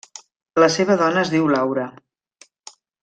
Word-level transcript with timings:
La 0.63 0.69
seva 0.75 0.95
dona 1.01 1.21
es 1.25 1.31
diu 1.35 1.51
Laura. 1.57 1.85